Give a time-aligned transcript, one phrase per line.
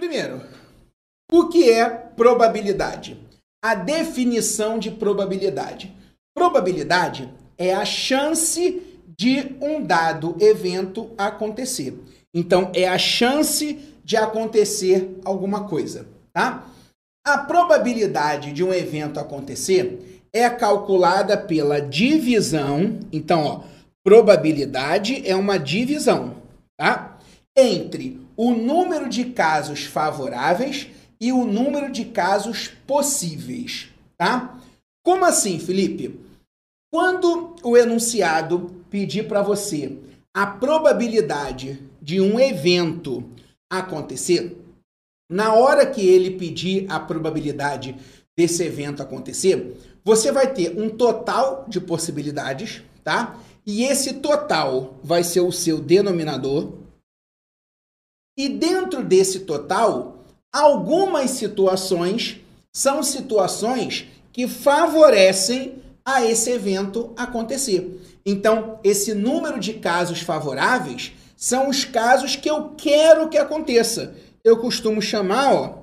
[0.00, 0.40] Primeiro,
[1.30, 3.20] o que é probabilidade?
[3.62, 5.94] A definição de probabilidade.
[6.34, 8.80] Probabilidade é a chance
[9.18, 12.02] de um dado evento acontecer.
[12.34, 16.66] Então, é a chance de acontecer alguma coisa, tá?
[17.22, 23.00] A probabilidade de um evento acontecer é calculada pela divisão.
[23.12, 23.60] Então, ó,
[24.02, 26.36] probabilidade é uma divisão,
[26.78, 27.18] tá?
[27.54, 30.88] Entre o número de casos favoráveis
[31.20, 34.58] e o número de casos possíveis, tá?
[35.04, 36.18] Como assim, Felipe?
[36.90, 39.94] Quando o enunciado pedir para você
[40.34, 43.22] a probabilidade de um evento
[43.70, 44.56] acontecer,
[45.30, 47.94] na hora que ele pedir a probabilidade
[48.34, 53.38] desse evento acontecer, você vai ter um total de possibilidades, tá?
[53.66, 56.79] E esse total vai ser o seu denominador.
[58.40, 62.40] E dentro desse total, algumas situações
[62.74, 68.00] são situações que favorecem a esse evento acontecer.
[68.24, 74.14] Então, esse número de casos favoráveis são os casos que eu quero que aconteça.
[74.42, 75.74] Eu costumo chamar, ó,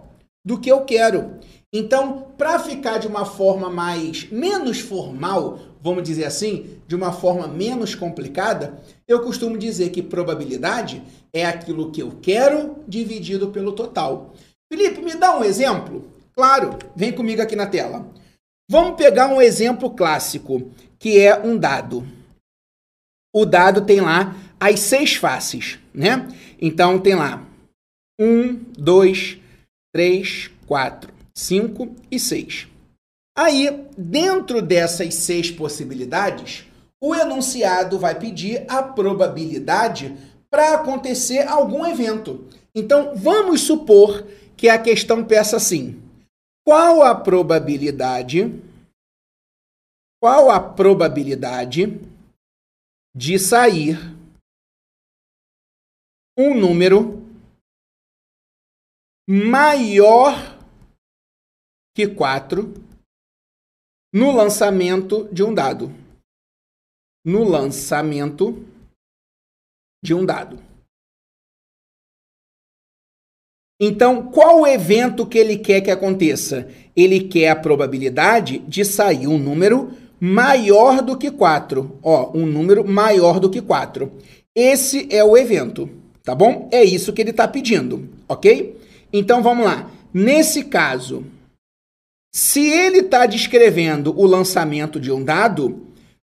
[0.44, 1.36] do que eu quero.
[1.72, 7.48] Então, para ficar de uma forma mais menos formal, vamos dizer assim, de uma forma
[7.48, 14.34] menos complicada, eu costumo dizer que probabilidade é aquilo que eu quero dividido pelo total.
[14.72, 16.06] Felipe, me dá um exemplo?
[16.36, 18.06] Claro, vem comigo aqui na tela.
[18.70, 22.06] Vamos pegar um exemplo clássico, que é um dado.
[23.34, 26.28] O dado tem lá as seis faces, né?
[26.60, 27.48] Então tem lá
[28.20, 29.38] um, dois,
[29.94, 32.68] três, quatro, cinco e seis.
[33.38, 36.66] Aí, dentro dessas seis possibilidades,
[37.00, 40.18] o enunciado vai pedir a probabilidade
[40.50, 42.50] para acontecer algum evento.
[42.74, 44.26] Então, vamos supor
[44.58, 46.02] que a questão peça assim:
[46.66, 48.60] qual a probabilidade?
[50.20, 52.02] Qual a probabilidade
[53.16, 54.00] de sair
[56.36, 57.24] um número
[59.30, 60.58] maior
[61.96, 62.87] que 4
[64.18, 65.94] no lançamento de um dado?
[67.24, 68.66] No lançamento
[70.04, 70.58] de um dado.
[73.80, 76.68] Então, qual o evento que ele quer que aconteça?
[76.96, 82.00] Ele quer a probabilidade de sair um número maior do que 4.
[82.02, 84.12] Ó, um número maior do que 4.
[84.56, 85.88] Esse é o evento,
[86.24, 86.68] tá bom?
[86.72, 88.82] É isso que ele está pedindo, ok?
[89.14, 89.92] Então, vamos lá.
[90.12, 91.24] Nesse caso,
[92.38, 95.88] se ele está descrevendo o lançamento de um dado,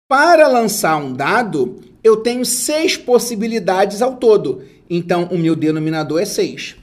[0.09, 4.62] para lançar um dado, eu tenho seis possibilidades ao todo.
[4.89, 6.77] Então, o meu denominador é 6.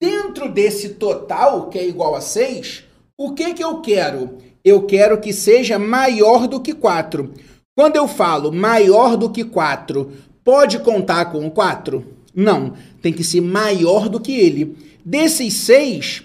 [0.00, 2.84] Dentro desse total, que é igual a 6,
[3.18, 4.38] o que, que eu quero?
[4.64, 7.30] Eu quero que seja maior do que 4.
[7.76, 10.10] Quando eu falo maior do que 4,
[10.42, 12.02] pode contar com o 4?
[12.34, 14.78] Não, tem que ser maior do que ele.
[15.04, 16.22] Desses 6,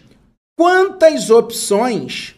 [0.59, 2.35] quantas opções,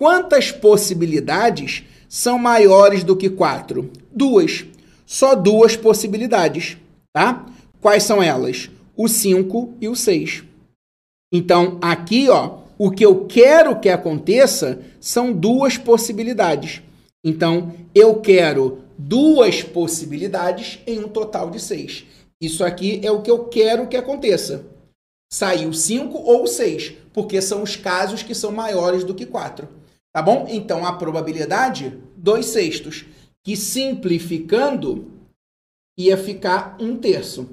[0.00, 3.90] quantas possibilidades são maiores do que 4?
[4.12, 4.64] Duas.
[5.04, 6.76] Só duas possibilidades,
[7.12, 7.44] tá?
[7.80, 8.70] Quais são elas?
[8.96, 10.44] o 5 e o 6.
[11.32, 16.82] Então, aqui, ó, o que eu quero que aconteça são duas possibilidades.
[17.24, 22.04] Então, eu quero duas possibilidades em um total de seis.
[22.40, 24.77] Isso aqui é o que eu quero que aconteça.
[25.32, 29.68] Saiu 5 ou 6, porque são os casos que são maiores do que 4.
[30.12, 30.46] Tá bom?
[30.48, 33.04] Então, a probabilidade, 2 sextos,
[33.44, 35.12] que simplificando,
[35.98, 37.48] ia ficar um terço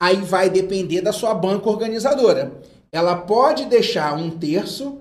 [0.00, 2.52] aí vai depender da sua banca organizadora.
[2.92, 5.00] Ela pode deixar um terço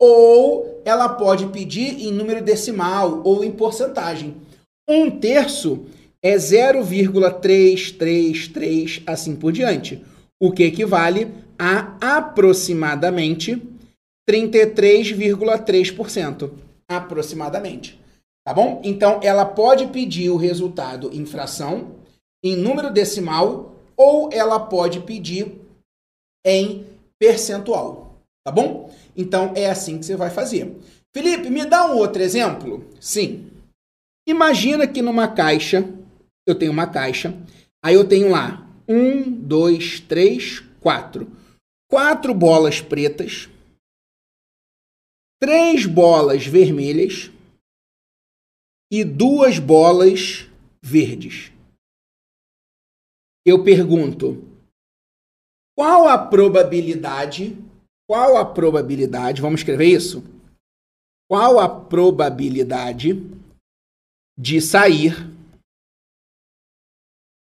[0.00, 4.36] ou ela pode pedir em número decimal ou em porcentagem.
[4.88, 5.84] Um terço
[6.22, 10.02] é 0,333 assim por diante,
[10.40, 13.60] o que equivale a aproximadamente
[14.28, 16.50] 33,3%.
[16.88, 17.98] Aproximadamente.
[18.46, 18.80] Tá bom?
[18.84, 21.96] Então, ela pode pedir o resultado em fração,
[22.42, 25.60] em número decimal ou ela pode pedir
[26.46, 26.86] em
[27.18, 28.14] percentual,
[28.46, 28.94] tá bom?
[29.16, 30.72] Então é assim que você vai fazer.
[31.14, 32.88] Felipe, me dá um outro exemplo?
[33.00, 33.50] Sim.
[34.26, 35.84] Imagina que numa caixa,
[36.46, 37.34] eu tenho uma caixa,
[37.84, 41.30] aí eu tenho lá um, dois, três, quatro.
[41.90, 43.48] Quatro bolas pretas,
[45.40, 47.30] três bolas vermelhas
[48.90, 50.46] e duas bolas
[50.82, 51.50] verdes
[53.48, 54.44] eu pergunto:
[55.76, 57.56] Qual a probabilidade?
[58.08, 59.40] Qual a probabilidade?
[59.40, 60.22] Vamos escrever isso?
[61.30, 63.14] Qual a probabilidade
[64.38, 65.14] de sair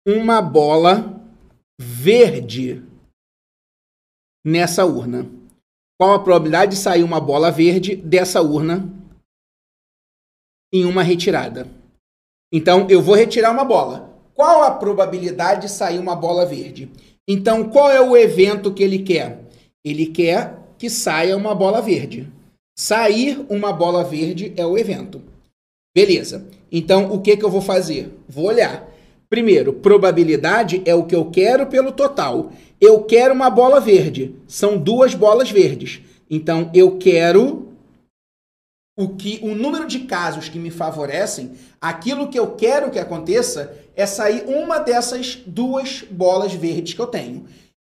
[0.06, 1.19] uma bola
[1.80, 2.82] verde
[4.44, 5.26] nessa urna?
[5.98, 8.86] Qual a probabilidade de sair uma bola verde dessa urna
[10.72, 11.66] em uma retirada?
[12.52, 14.14] Então, eu vou retirar uma bola.
[14.34, 16.90] Qual a probabilidade de sair uma bola verde?
[17.26, 19.44] Então, qual é o evento que ele quer?
[19.82, 22.30] Ele quer que saia uma bola verde.
[22.76, 25.22] Sair uma bola verde é o evento.
[25.94, 26.46] Beleza.
[26.70, 28.14] Então, o que, que eu vou fazer?
[28.28, 28.89] Vou olhar.
[29.30, 32.50] Primeiro, probabilidade é o que eu quero pelo total.
[32.80, 34.34] Eu quero uma bola verde.
[34.48, 36.00] São duas bolas verdes.
[36.28, 37.68] Então, eu quero
[38.98, 43.72] o que o número de casos que me favorecem, aquilo que eu quero que aconteça
[43.94, 47.44] é sair uma dessas duas bolas verdes que eu tenho.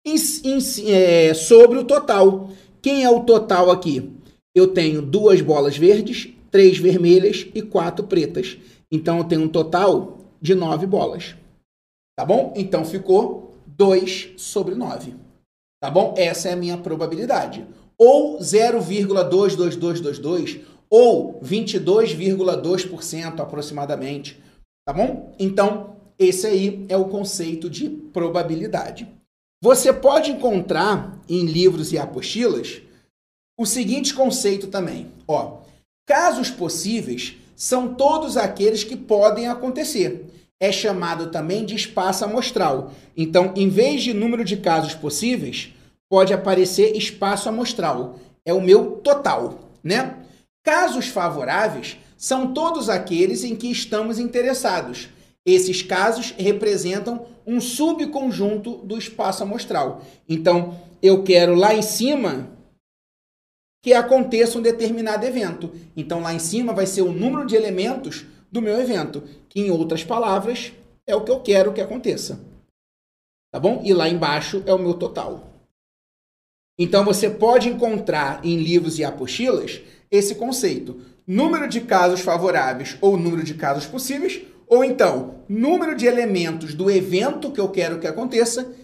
[0.07, 0.15] Em,
[0.45, 2.51] em, é, sobre o total.
[2.81, 4.11] Quem é o total aqui?
[4.55, 8.57] Eu tenho duas bolas verdes, três vermelhas e quatro pretas.
[8.91, 11.35] Então eu tenho um total de nove bolas.
[12.19, 12.53] Tá bom?
[12.57, 15.15] Então ficou 2 sobre 9.
[15.81, 16.13] Tá bom?
[16.17, 17.65] Essa é a minha probabilidade.
[17.97, 24.43] Ou 0,22222 ou 22,2% aproximadamente.
[24.87, 25.35] Tá bom?
[25.39, 29.09] Então, esse aí é o conceito de probabilidade.
[29.63, 32.83] Você pode encontrar em livros e apostilas
[33.59, 35.11] o seguinte conceito também.
[35.27, 35.63] Ó,
[36.07, 40.27] casos possíveis são todos aqueles que podem acontecer.
[40.59, 42.91] É chamado também de espaço amostral.
[43.17, 45.73] Então, em vez de número de casos possíveis,
[46.11, 48.19] pode aparecer espaço amostral.
[48.45, 50.17] É o meu total, né?
[50.65, 55.11] Casos favoráveis são todos aqueles em que estamos interessados.
[55.47, 60.03] Esses casos representam um subconjunto do espaço amostral.
[60.29, 62.49] Então, eu quero lá em cima
[63.83, 65.73] que aconteça um determinado evento.
[65.97, 69.71] Então, lá em cima vai ser o número de elementos do meu evento, que em
[69.71, 70.73] outras palavras
[71.07, 72.41] é o que eu quero que aconteça.
[73.51, 73.83] Tá bom?
[73.85, 75.49] E lá embaixo é o meu total.
[76.79, 83.17] Então, você pode encontrar em livros e apostilas esse conceito: número de casos favoráveis ou
[83.17, 88.07] número de casos possíveis, ou então número de elementos do evento que eu quero que
[88.07, 88.75] aconteça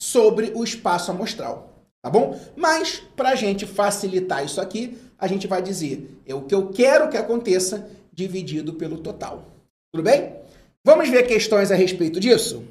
[0.00, 1.75] sobre o espaço amostral.
[2.06, 2.40] Tá bom?
[2.54, 6.68] Mas, para a gente facilitar isso aqui, a gente vai dizer é o que eu
[6.68, 9.44] quero que aconteça dividido pelo total.
[9.92, 10.32] Tudo bem?
[10.84, 12.62] Vamos ver questões a respeito disso?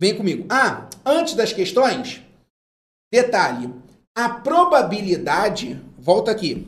[0.00, 0.46] Vem comigo.
[0.48, 2.22] Ah, antes das questões,
[3.12, 3.68] detalhe:
[4.16, 6.66] a probabilidade, volta aqui,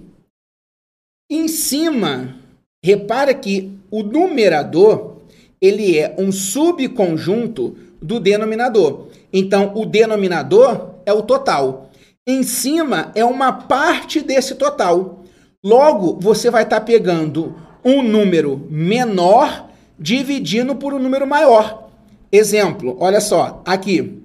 [1.31, 2.37] em cima,
[2.85, 5.17] repara que o numerador
[5.63, 9.09] ele é um subconjunto do denominador.
[9.33, 11.86] Então, o denominador é o total.
[12.29, 15.23] Em cima é uma parte desse total.
[15.65, 21.89] Logo, você vai estar tá pegando um número menor dividindo por um número maior.
[22.33, 24.21] Exemplo, olha só, aqui.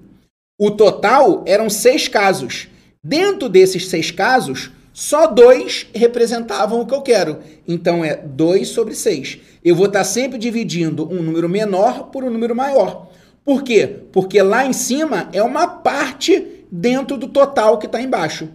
[0.58, 2.66] O total eram seis casos.
[3.04, 7.38] Dentro desses seis casos, só dois representavam o que eu quero.
[7.68, 9.38] Então é 2 sobre 6.
[9.64, 13.10] Eu vou estar sempre dividindo um número menor por um número maior.
[13.44, 13.86] Por quê?
[14.12, 18.48] Porque lá em cima é uma parte dentro do total que está embaixo.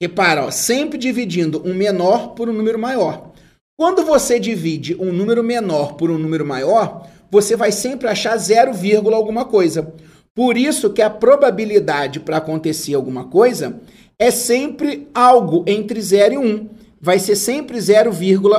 [0.00, 3.32] Repara, ó, sempre dividindo um menor por um número maior.
[3.76, 8.72] Quando você divide um número menor por um número maior, você vai sempre achar 0,
[9.14, 9.92] alguma coisa.
[10.34, 13.80] Por isso que a probabilidade para acontecer alguma coisa
[14.18, 16.42] é sempre algo entre 0 e 1.
[16.42, 16.68] Um.
[17.00, 18.10] Vai ser sempre 0,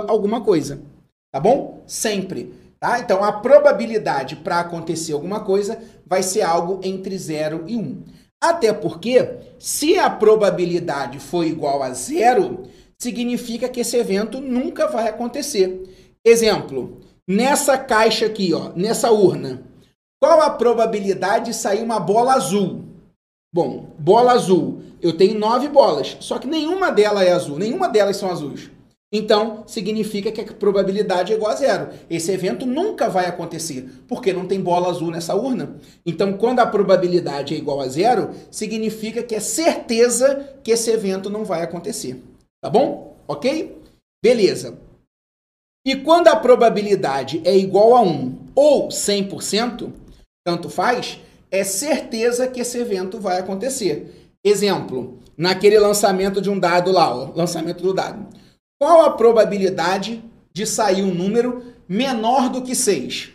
[0.07, 0.81] alguma coisa.
[1.31, 1.83] Tá bom?
[1.87, 2.53] Sempre.
[2.79, 2.99] Tá?
[2.99, 7.79] Então, a probabilidade para acontecer alguma coisa vai ser algo entre 0 e 1.
[7.79, 8.03] Um.
[8.41, 12.63] Até porque, se a probabilidade for igual a zero,
[12.97, 16.17] significa que esse evento nunca vai acontecer.
[16.25, 19.63] Exemplo, nessa caixa aqui, ó, nessa urna,
[20.21, 22.85] qual a probabilidade de sair uma bola azul?
[23.53, 24.81] Bom, bola azul.
[25.01, 28.69] Eu tenho nove bolas, só que nenhuma delas é azul, nenhuma delas são azuis.
[29.11, 31.89] Então, significa que a probabilidade é igual a zero.
[32.09, 35.77] Esse evento nunca vai acontecer, porque não tem bola azul nessa urna.
[36.05, 41.27] Então, quando a probabilidade é igual a zero, significa que é certeza que esse evento
[41.29, 42.21] não vai acontecer.
[42.61, 43.17] Tá bom?
[43.27, 43.81] Ok?
[44.23, 44.77] Beleza.
[45.85, 49.91] E quando a probabilidade é igual a 1 ou 100%,
[50.45, 54.31] tanto faz, é certeza que esse evento vai acontecer.
[54.43, 58.27] Exemplo, naquele lançamento de um dado lá, ó, lançamento do dado.
[58.79, 63.29] Qual a probabilidade de sair um número menor do que 6?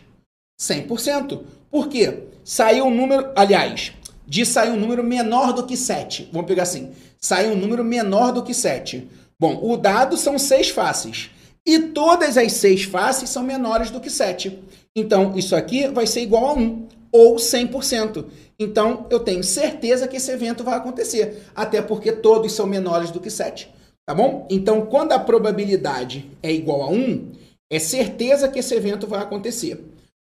[0.59, 1.43] 100%.
[1.69, 2.23] Por quê?
[2.43, 3.93] Saiu um número, aliás,
[4.25, 6.29] de sair um número menor do que 7.
[6.33, 9.07] Vamos pegar assim: sair um número menor do que 7.
[9.39, 11.29] Bom, o dado são seis faces.
[11.63, 14.63] E todas as seis faces são menores do que 7.
[14.95, 18.25] Então, isso aqui vai ser igual a 1, ou 100%.
[18.57, 21.43] Então, eu tenho certeza que esse evento vai acontecer.
[21.53, 23.69] Até porque todos são menores do que 7.
[24.07, 24.47] Tá bom?
[24.49, 27.31] Então, quando a probabilidade é igual a 1,
[27.71, 29.83] é certeza que esse evento vai acontecer.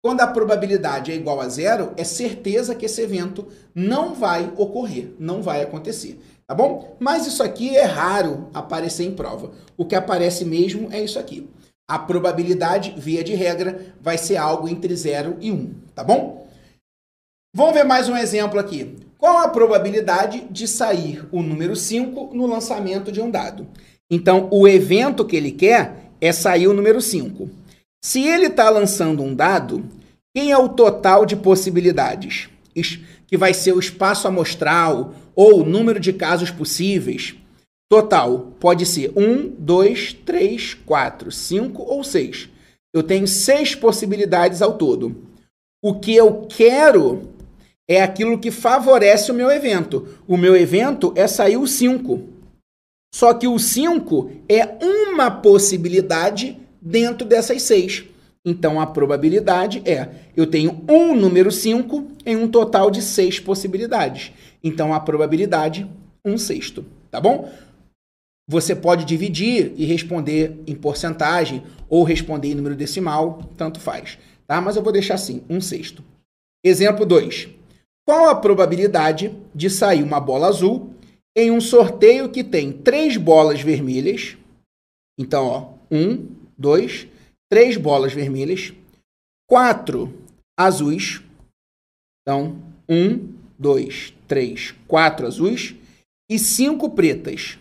[0.03, 5.13] Quando a probabilidade é igual a zero, é certeza que esse evento não vai ocorrer,
[5.17, 6.19] não vai acontecer.
[6.45, 6.95] Tá bom?
[6.99, 9.51] Mas isso aqui é raro aparecer em prova.
[9.77, 11.49] O que aparece mesmo é isso aqui.
[11.89, 16.47] A probabilidade, via de regra, vai ser algo entre 0 e 1, um, tá bom?
[17.55, 18.95] Vamos ver mais um exemplo aqui.
[19.23, 23.65] Qual a probabilidade de sair o número 5 no lançamento de um dado?
[24.11, 27.49] Então, o evento que ele quer é sair o número 5.
[28.03, 29.89] Se ele está lançando um dado,
[30.35, 32.49] quem é o total de possibilidades?
[33.25, 37.33] Que vai ser o espaço amostral ou o número de casos possíveis.
[37.89, 42.49] Total pode ser 1, 2, 3, 4, 5 ou 6.
[42.93, 45.15] Eu tenho seis possibilidades ao todo.
[45.81, 47.32] O que eu quero
[47.95, 50.07] é aquilo que favorece o meu evento.
[50.27, 52.29] O meu evento é sair o 5.
[53.13, 58.05] Só que o 5 é uma possibilidade dentro dessas seis.
[58.45, 64.31] Então a probabilidade é: eu tenho um número 5 em um total de seis possibilidades.
[64.63, 65.87] Então a probabilidade,
[66.25, 66.83] um sexto.
[67.09, 67.49] Tá bom?
[68.49, 74.17] Você pode dividir e responder em porcentagem ou responder em número decimal, tanto faz.
[74.45, 74.59] Tá?
[74.59, 76.03] Mas eu vou deixar assim: um sexto.
[76.65, 77.49] Exemplo 2.
[78.05, 80.93] Qual a probabilidade de sair uma bola azul
[81.35, 84.37] em um sorteio que tem três bolas vermelhas?
[85.17, 87.07] Então, ó, um, dois,
[87.49, 88.73] três bolas vermelhas,
[89.47, 90.13] quatro
[90.57, 91.21] azuis.
[92.21, 95.75] Então, um, dois, três, quatro azuis
[96.29, 97.57] e cinco pretas.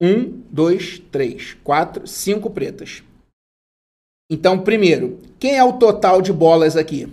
[0.00, 3.02] Um, dois, três, quatro, cinco pretas.
[4.30, 7.08] Então, primeiro, quem é o total de bolas aqui?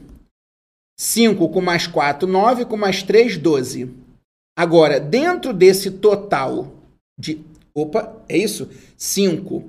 [1.02, 3.90] 5 com mais 4, 9, com mais 3, 12.
[4.56, 6.68] Agora, dentro desse total
[7.18, 7.44] de.
[7.74, 8.70] Opa, é isso?
[8.96, 9.64] 5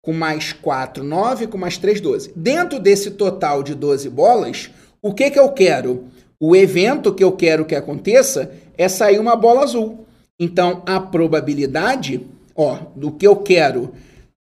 [0.00, 2.32] com mais 4, 9, com mais 3, 12.
[2.36, 4.70] Dentro desse total de 12 bolas,
[5.02, 6.04] o que, que eu quero?
[6.40, 10.06] O evento que eu quero que aconteça é sair uma bola azul.
[10.38, 12.24] Então, a probabilidade,
[12.54, 13.92] ó, do que eu quero,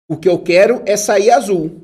[0.10, 1.82] o que eu quero é sair azul.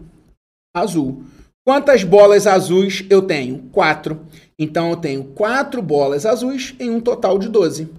[0.75, 1.23] Azul.
[1.63, 3.69] Quantas bolas azuis eu tenho?
[3.73, 4.25] Quatro.
[4.59, 7.93] Então, eu tenho quatro bolas azuis em um total de 12.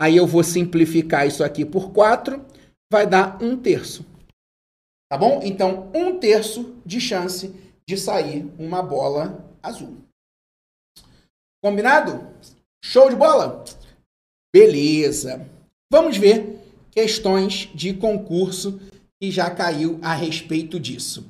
[0.00, 2.44] Aí eu vou simplificar isso aqui por 4,
[2.90, 4.04] vai dar um terço.
[5.10, 5.40] Tá bom?
[5.42, 7.54] Então, um terço de chance
[7.86, 9.98] de sair uma bola azul.
[11.62, 12.28] Combinado?
[12.84, 13.64] Show de bola?
[14.52, 15.48] Beleza.
[15.90, 16.58] Vamos ver
[16.90, 18.80] questões de concurso
[19.20, 21.24] que já caiu a respeito disso.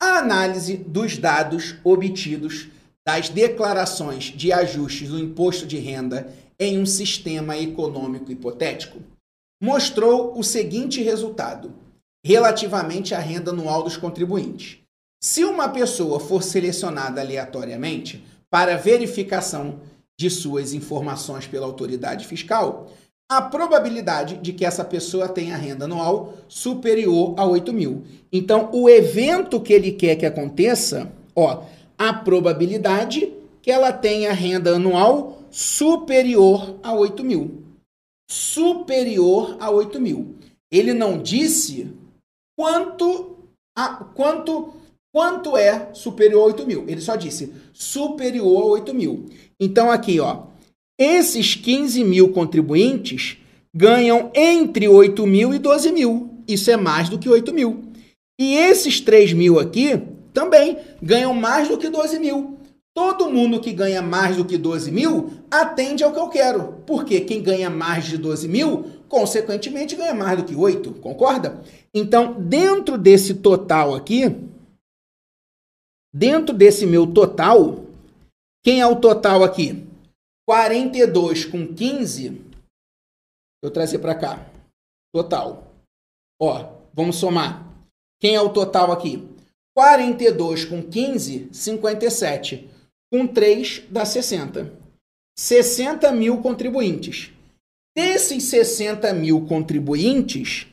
[0.00, 2.68] A análise dos dados obtidos
[3.10, 9.00] das declarações de ajustes do imposto de renda em um sistema econômico hipotético
[9.60, 11.72] mostrou o seguinte resultado
[12.24, 14.78] relativamente à renda anual dos contribuintes.
[15.20, 19.80] Se uma pessoa for selecionada aleatoriamente para verificação
[20.18, 22.92] de suas informações pela autoridade fiscal,
[23.28, 28.04] a probabilidade de que essa pessoa tenha renda anual superior a 8 mil.
[28.32, 31.64] Então, o evento que ele quer que aconteça, ó,
[32.00, 33.30] a probabilidade
[33.60, 37.62] que ela tenha renda anual superior a 8 mil.
[38.30, 40.34] Superior a 8 mil.
[40.72, 41.92] Ele não disse
[42.58, 43.36] quanto,
[43.76, 44.72] a, quanto,
[45.14, 46.84] quanto é superior a 8 mil.
[46.88, 49.26] Ele só disse superior a 8 mil.
[49.60, 50.44] Então, aqui, ó,
[50.98, 53.36] esses 15 mil contribuintes
[53.76, 56.30] ganham entre 8 mil e 12 mil.
[56.48, 57.84] Isso é mais do que 8 mil.
[58.40, 60.00] E esses 3 mil aqui
[60.32, 62.58] também ganham mais do que 12 mil.
[62.94, 66.82] Todo mundo que ganha mais do que 12 mil atende ao que eu quero.
[66.86, 70.94] Porque quem ganha mais de 12 mil, consequentemente, ganha mais do que 8.
[70.94, 71.62] Concorda?
[71.94, 74.24] Então, dentro desse total aqui,
[76.12, 77.84] dentro desse meu total,
[78.62, 79.86] quem é o total aqui?
[80.46, 82.42] 42 com 15.
[83.62, 84.50] Eu trazer para cá.
[85.14, 85.72] Total.
[86.40, 87.66] Ó, vamos somar.
[88.20, 89.26] Quem é o total aqui?
[89.76, 92.68] 42 com 15, 57.
[93.12, 94.72] Com 3 dá 60.
[95.38, 97.32] 60 mil contribuintes.
[97.96, 100.66] Desses 60 mil contribuintes,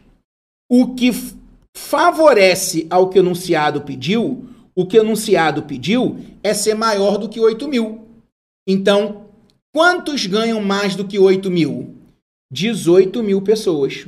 [0.69, 1.11] o que
[1.75, 7.27] favorece ao que o enunciado pediu, o que o enunciado pediu é ser maior do
[7.27, 8.07] que 8 mil.
[8.67, 9.27] Então,
[9.77, 11.95] Quantos ganham mais do que 8 mil?
[12.51, 14.07] 18 mil pessoas.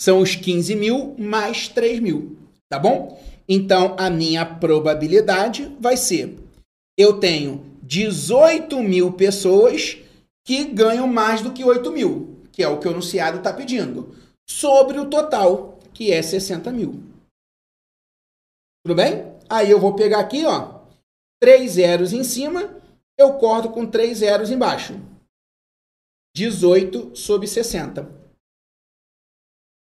[0.00, 3.22] São os 15 mil mais 3 mil, tá bom?
[3.52, 6.38] Então, a minha probabilidade vai ser:
[6.96, 9.98] eu tenho 18 mil pessoas
[10.46, 14.14] que ganham mais do que 8 mil, que é o que o anunciado está pedindo,
[14.48, 17.02] sobre o total, que é 60 mil.
[18.84, 19.34] Tudo bem?
[19.48, 20.82] Aí eu vou pegar aqui, ó,
[21.40, 22.80] três zeros em cima,
[23.18, 24.94] eu corto com três zeros embaixo.
[26.36, 28.08] 18 sobre 60.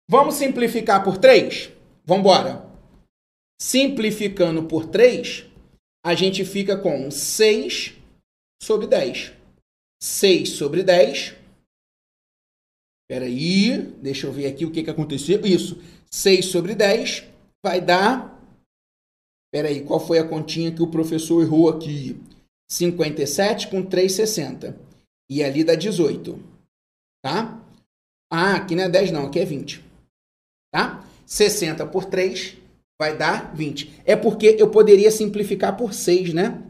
[0.09, 1.71] Vamos simplificar por 3?
[2.03, 2.64] Vamos embora.
[3.59, 5.45] Simplificando por 3,
[6.05, 7.93] a gente fica com 6
[8.61, 9.33] sobre 10.
[10.01, 11.35] 6 sobre 10.
[13.03, 15.39] Espera aí, deixa eu ver aqui o que, que aconteceu.
[15.45, 15.81] Isso,
[16.11, 17.25] 6 sobre 10
[17.63, 18.35] vai dar...
[19.47, 22.19] Espera aí, qual foi a continha que o professor errou aqui?
[22.69, 24.75] 57 com 3,60.
[25.29, 26.37] E ali dá 18.
[27.23, 27.63] Tá?
[28.29, 29.83] Ah, aqui não é 10 não, aqui é 20.
[30.73, 31.07] Tá?
[31.25, 32.57] 60 por 3
[32.99, 34.01] vai dar 20.
[34.05, 36.61] É porque eu poderia simplificar por 6, né?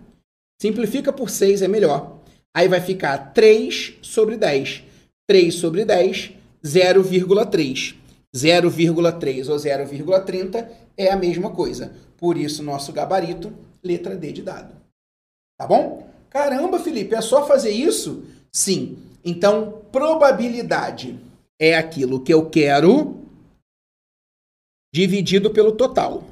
[0.61, 2.19] Simplifica por 6 é melhor.
[2.55, 4.83] Aí vai ficar 3 sobre 10.
[5.27, 6.31] 3 sobre 10,
[6.63, 7.95] 0,3.
[8.35, 10.67] 0,3 ou 0,30
[10.97, 11.93] é a mesma coisa.
[12.17, 13.53] Por isso, nosso gabarito,
[13.83, 14.75] letra D de dado.
[15.57, 16.09] Tá bom?
[16.29, 18.23] Caramba, Felipe, é só fazer isso?
[18.51, 18.97] Sim.
[19.23, 21.19] Então, probabilidade
[21.59, 23.24] é aquilo que eu quero
[24.95, 26.23] dividido pelo total.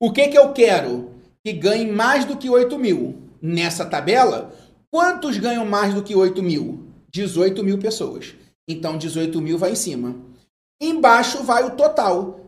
[0.00, 1.10] O que, que eu quero?
[1.44, 3.24] Que ganhe mais do que 8 mil.
[3.42, 4.54] Nessa tabela,
[4.88, 6.86] quantos ganham mais do que 8 mil?
[7.12, 8.36] 18 mil pessoas.
[8.68, 10.14] Então, 18 mil vai em cima.
[10.80, 12.38] Embaixo vai o total.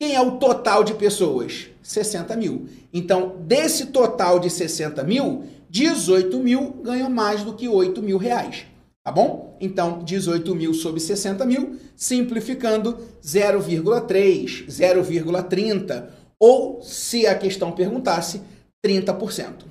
[0.00, 1.68] Quem é o total de pessoas?
[1.80, 2.66] 60 mil.
[2.92, 8.66] Então, desse total de 60 mil, 18 mil ganham mais do que 8 mil reais.
[9.04, 9.47] Tá bom?
[9.60, 18.40] Então, 18 mil sobre 60 mil, simplificando 0,3, 0,30, ou, se a questão perguntasse,
[18.84, 19.64] 30%.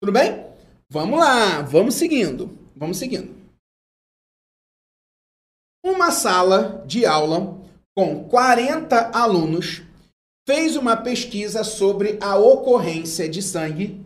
[0.00, 0.44] Tudo bem?
[0.90, 2.50] Vamos lá, vamos seguindo.
[2.76, 3.34] Vamos seguindo.
[5.84, 7.58] Uma sala de aula
[7.96, 9.82] com 40 alunos
[10.46, 14.04] fez uma pesquisa sobre a ocorrência de sangue,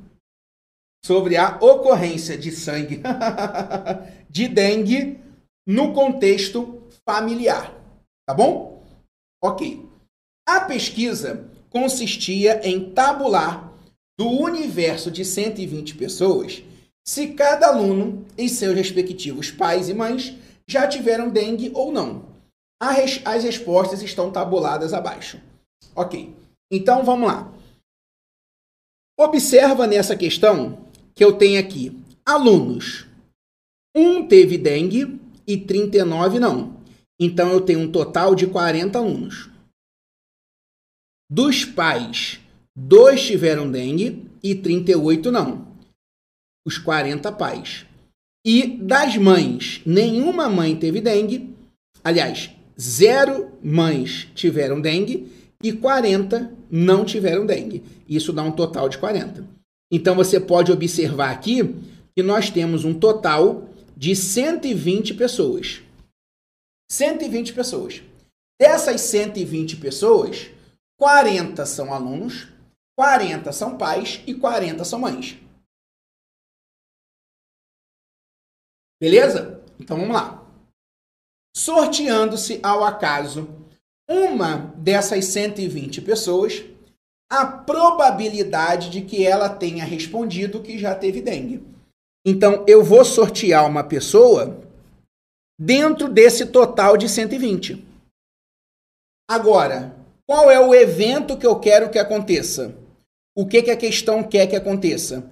[1.05, 3.01] sobre a ocorrência de sangue
[4.29, 5.21] de dengue
[5.69, 7.79] no contexto familiar,
[8.27, 8.83] tá bom?
[9.45, 9.87] Ok.
[10.49, 13.71] A pesquisa consistia em tabular
[14.19, 16.63] do universo de 120 pessoas
[17.07, 20.35] se cada aluno e seus respectivos pais e mães
[20.67, 22.27] já tiveram dengue ou não.
[22.81, 25.41] As respostas estão tabuladas abaixo.
[25.95, 26.35] Ok.
[26.73, 27.53] Então vamos lá.
[29.19, 33.07] Observa nessa questão que eu tenho aqui alunos.
[33.95, 35.18] Um teve dengue
[35.49, 36.77] e 39 não.
[37.19, 39.49] Então eu tenho um total de 40 alunos.
[41.31, 42.39] Dos pais,
[42.77, 45.67] dois tiveram dengue e 38 não.
[46.67, 47.87] Os 40 pais.
[48.47, 51.55] E das mães, nenhuma mãe teve dengue.
[52.05, 55.33] Aliás, zero mães tiveram dengue
[55.63, 57.83] e 40 não tiveram dengue.
[58.09, 59.45] Isso dá um total de 40.
[59.91, 61.75] Então você pode observar aqui
[62.15, 65.83] que nós temos um total de 120 pessoas.
[66.89, 68.01] 120 pessoas.
[68.61, 70.51] Dessas 120 pessoas,
[70.97, 72.47] 40 são alunos,
[72.97, 75.37] 40 são pais e 40 são mães.
[79.01, 79.65] Beleza?
[79.81, 80.47] Então vamos lá.
[81.57, 83.49] Sorteando-se ao acaso
[84.09, 86.65] uma dessas 120 pessoas,
[87.29, 91.78] a probabilidade de que ela tenha respondido que já teve dengue.
[92.27, 94.61] Então, eu vou sortear uma pessoa
[95.59, 97.85] dentro desse total de 120.
[99.29, 99.95] Agora,
[100.27, 102.75] qual é o evento que eu quero que aconteça?
[103.37, 105.31] O que, que a questão quer que aconteça?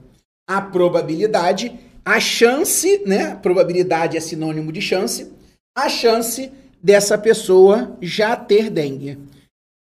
[0.49, 3.37] A probabilidade, a chance, né?
[3.37, 5.33] Probabilidade é sinônimo de chance,
[5.77, 9.18] a chance dessa pessoa já ter dengue.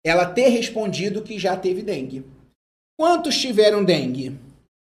[0.04, 2.24] Ela ter respondido que já teve dengue.
[2.98, 4.36] Quantos tiveram dengue?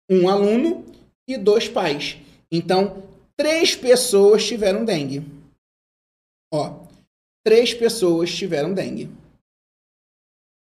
[0.09, 0.85] Um aluno
[1.27, 2.17] e dois pais.
[2.51, 3.03] Então,
[3.35, 5.23] três pessoas tiveram dengue.
[6.53, 6.85] Ó,
[7.43, 9.09] três pessoas tiveram dengue.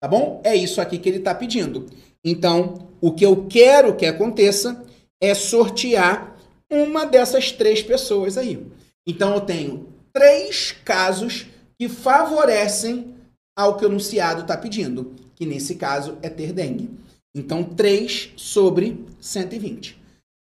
[0.01, 0.41] Tá bom?
[0.43, 1.87] É isso aqui que ele está pedindo.
[2.23, 4.85] Então, o que eu quero que aconteça
[5.21, 6.37] é sortear
[6.69, 8.65] uma dessas três pessoas aí.
[9.07, 11.47] Então, eu tenho três casos
[11.79, 13.15] que favorecem
[13.57, 16.89] ao que o enunciado está pedindo, que nesse caso é ter dengue.
[17.33, 19.96] Então, 3 sobre 120.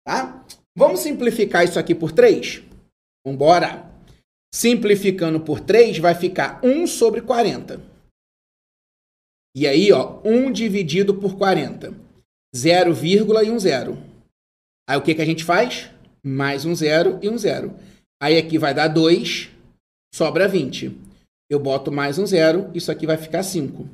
[0.07, 0.45] Tá?
[0.77, 2.63] Vamos simplificar isso aqui por 3?
[3.27, 3.91] Vambora!
[4.55, 7.81] Simplificando por 3, vai ficar 1 sobre 40.
[9.57, 11.95] E aí, ó, 1 dividido por 40.
[12.55, 13.99] 0, e um zero.
[14.89, 15.91] Aí o que, que a gente faz?
[16.25, 17.75] Mais um zero e um zero.
[18.23, 19.51] Aí aqui vai dar 2,
[20.15, 20.97] sobra 20.
[21.51, 23.89] Eu boto mais um zero, isso aqui vai ficar 5.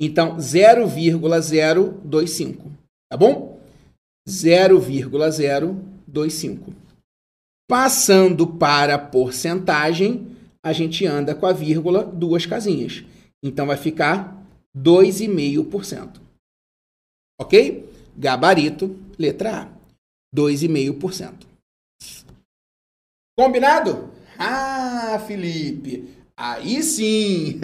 [0.00, 2.72] Então, 0,025.
[3.10, 3.55] Tá bom?
[4.28, 6.74] 0,025.
[7.68, 13.04] Passando para a porcentagem, a gente anda com a vírgula duas casinhas.
[13.42, 14.40] Então, vai ficar
[14.76, 16.20] 2,5%.
[17.40, 17.92] Ok?
[18.16, 19.68] Gabarito, letra A.
[20.34, 21.46] 2,5%.
[23.38, 24.10] Combinado?
[24.38, 27.60] Ah, Felipe, aí sim!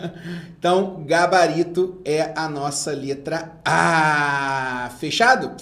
[0.58, 4.90] então, gabarito é a nossa letra A.
[4.98, 5.56] Fechado?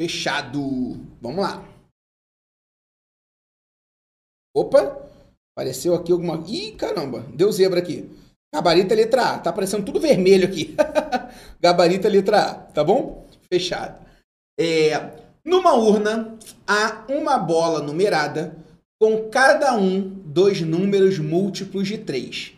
[0.00, 0.96] Fechado.
[1.20, 1.62] Vamos lá.
[4.56, 5.06] Opa!
[5.54, 6.42] Apareceu aqui alguma.
[6.48, 7.20] Ih, caramba!
[7.34, 8.10] Deu zebra aqui.
[8.54, 9.38] Gabarito é letra A.
[9.38, 10.74] Tá aparecendo tudo vermelho aqui.
[11.60, 13.28] Gabarito é letra A, tá bom?
[13.52, 14.00] Fechado.
[14.58, 14.92] É,
[15.44, 16.34] numa urna
[16.66, 18.56] há uma bola numerada
[18.98, 22.54] com cada um dos números múltiplos de 3,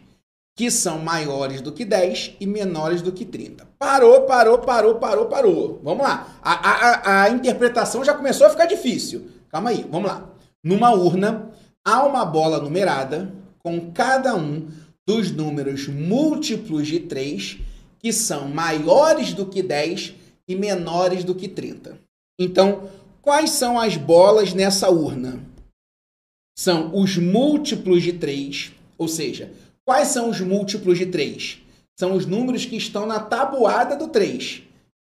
[0.63, 3.67] que são maiores do que 10 e menores do que 30.
[3.81, 5.81] Parou, parou, parou, parou, parou.
[5.83, 6.39] Vamos lá.
[6.41, 9.27] A, a, a interpretação já começou a ficar difícil.
[9.49, 10.31] Calma aí, vamos lá.
[10.63, 11.51] Numa urna,
[11.85, 14.69] há uma bola numerada com cada um
[15.05, 17.59] dos números múltiplos de 3,
[17.99, 20.15] que são maiores do que 10
[20.47, 21.99] e menores do que 30.
[22.39, 22.89] Então,
[23.21, 25.41] quais são as bolas nessa urna?
[26.57, 29.51] são os múltiplos de 3, ou seja,
[29.85, 31.59] quais são os múltiplos de 3?
[31.99, 34.63] São os números que estão na tabuada do 3.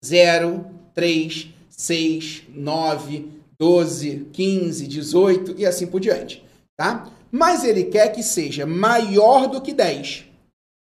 [0.04, 3.28] 0, 3, 6, 9,
[3.58, 6.42] 12, 15, 18 e assim por diante,
[6.76, 7.10] tá?
[7.30, 10.24] Mas ele quer que seja maior do que 10.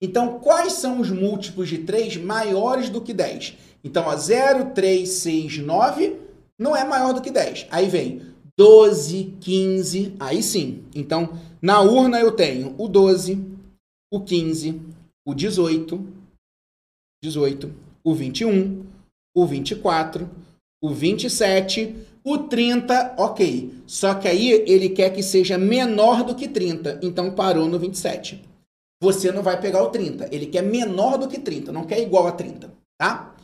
[0.02, 3.58] Então, quais são os múltiplos de 3 maiores do que 10?
[3.84, 6.16] Então, ó, 0, 3, 6, 9
[6.58, 7.68] não é maior do que 10.
[7.70, 8.22] Aí vem
[8.58, 10.84] 12, 15, aí sim.
[10.96, 13.51] Então, na urna eu tenho o 12,
[14.12, 14.82] o 15,
[15.26, 16.06] o 18,
[17.24, 18.86] 18, o 21,
[19.36, 20.30] o 24,
[20.84, 23.74] o 27, o 30, ok.
[23.88, 28.44] Só que aí ele quer que seja menor do que 30, então parou no 27.
[29.02, 32.28] Você não vai pegar o 30, ele quer menor do que 30, não quer igual
[32.28, 33.36] a 30, tá?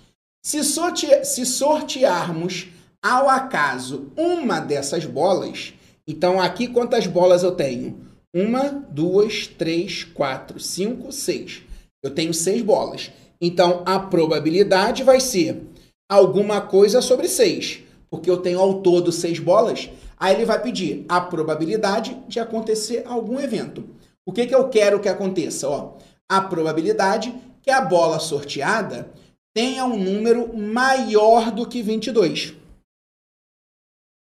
[0.44, 1.26] Se, sorte...
[1.26, 2.68] Se sortearmos
[3.04, 5.74] ao acaso uma dessas bolas,
[6.08, 8.07] então aqui quantas bolas eu tenho?
[8.38, 11.64] Uma, duas, três, quatro, cinco, seis.
[12.04, 13.12] Eu tenho seis bolas.
[13.42, 15.64] Então a probabilidade vai ser
[16.08, 17.80] alguma coisa sobre seis,
[18.12, 19.90] porque eu tenho ao todo seis bolas.
[20.20, 23.90] Aí ele vai pedir a probabilidade de acontecer algum evento.
[24.24, 25.68] O que, que eu quero que aconteça?
[25.68, 25.98] Ó,
[26.30, 29.12] a probabilidade que a bola sorteada
[29.52, 32.54] tenha um número maior do que 22.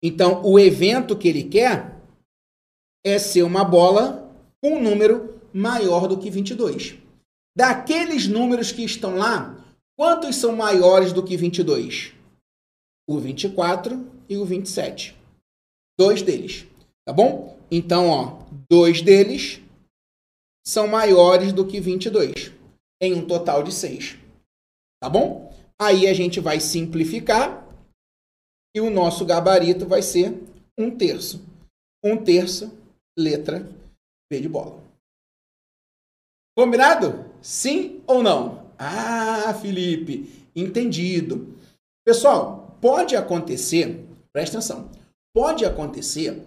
[0.02, 1.99] Então, o evento que ele quer
[3.06, 4.32] é ser uma bola
[4.62, 6.98] com um número maior do que 22.
[7.56, 9.58] Daqueles números que estão lá,
[9.98, 12.14] quantos são maiores do que 22?
[13.08, 15.16] O 24 e o 27.
[15.98, 16.66] Dois deles,
[17.06, 17.58] tá bom?
[17.72, 19.62] Então, ó, dois deles
[20.66, 22.52] são maiores do que 22,
[23.02, 24.18] em um total de 6.
[25.02, 25.54] Tá bom?
[25.82, 27.68] Aí a gente vai simplificar
[28.76, 30.38] e o nosso gabarito vai ser
[30.78, 31.44] um terço.
[32.04, 32.72] Um terço,
[33.20, 33.68] letra
[34.32, 34.82] B de bola.
[36.58, 37.26] Combinado?
[37.42, 38.72] Sim ou não?
[38.78, 41.56] Ah, Felipe, entendido.
[42.06, 44.90] Pessoal, pode acontecer, presta atenção,
[45.34, 46.42] pode acontecer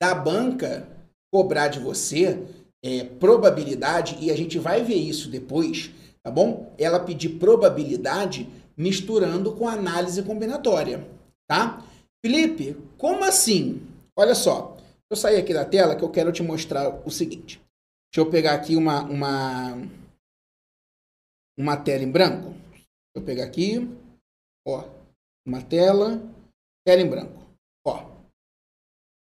[0.00, 0.88] da banca
[1.32, 2.46] cobrar de você
[2.84, 5.90] é, probabilidade, e a gente vai ver isso depois,
[6.22, 6.74] tá bom?
[6.78, 11.82] Ela pedir probabilidade misturando com análise combinatória tá?
[12.24, 13.82] Felipe, como assim?
[14.16, 14.75] Olha só,
[15.10, 17.60] eu sair aqui da tela que eu quero te mostrar o seguinte.
[18.12, 19.74] Deixa eu pegar aqui uma, uma,
[21.56, 22.50] uma tela em branco.
[22.50, 23.78] Deixa eu pegar aqui,
[24.66, 24.84] ó,
[25.46, 26.20] uma tela,
[26.84, 27.46] tela em branco,
[27.86, 28.16] ó.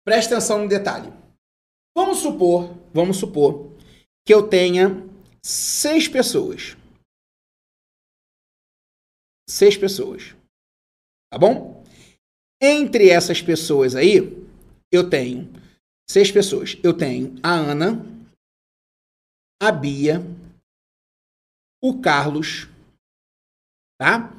[0.04, 1.12] Presta atenção no detalhe.
[1.96, 3.72] Vamos supor, vamos supor
[4.26, 4.88] que eu tenha
[5.44, 6.76] seis pessoas.
[9.48, 10.34] Seis pessoas.
[11.30, 11.84] Tá bom?
[12.60, 14.18] Entre essas pessoas aí,
[14.90, 15.63] eu tenho
[16.08, 16.76] seis pessoas.
[16.82, 18.02] Eu tenho a Ana,
[19.62, 20.20] a Bia,
[21.82, 22.68] o Carlos,
[23.98, 24.32] tá?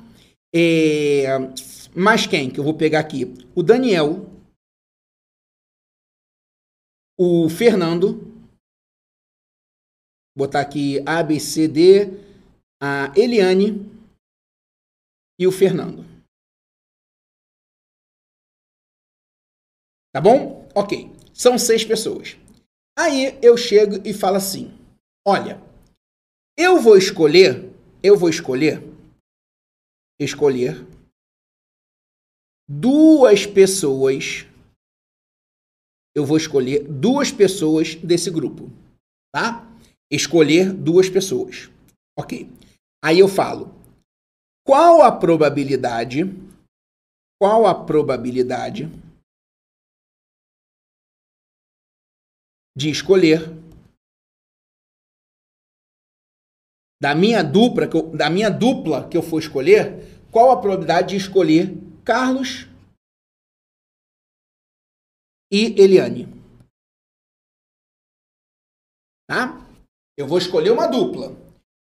[0.54, 1.26] É,
[1.96, 3.26] mais quem que eu vou pegar aqui?
[3.56, 4.26] O Daniel,
[7.18, 8.34] o Fernando.
[10.38, 12.08] Botar aqui A, B, C, D,
[12.82, 13.90] a Eliane
[15.40, 16.04] e o Fernando.
[20.12, 20.68] Tá bom?
[20.76, 21.15] Ok.
[21.36, 22.38] São seis pessoas.
[22.98, 24.72] Aí eu chego e falo assim:
[25.28, 25.62] olha,
[26.58, 27.70] eu vou escolher,
[28.02, 28.82] eu vou escolher,
[30.18, 30.88] escolher
[32.70, 34.46] duas pessoas.
[36.16, 38.72] Eu vou escolher duas pessoas desse grupo,
[39.34, 39.70] tá?
[40.10, 41.70] Escolher duas pessoas.
[42.18, 42.50] Ok.
[43.04, 43.76] Aí eu falo:
[44.66, 46.24] qual a probabilidade?
[47.38, 48.90] Qual a probabilidade
[52.76, 53.42] de escolher
[57.02, 61.10] da minha dupla, que eu, da minha dupla que eu for escolher, qual a probabilidade
[61.10, 62.68] de escolher Carlos
[65.52, 66.28] e Eliane?
[69.28, 69.66] Tá?
[70.18, 71.36] Eu vou escolher uma dupla.